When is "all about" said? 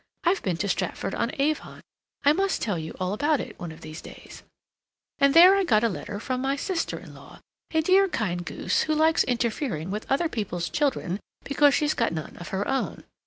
2.99-3.37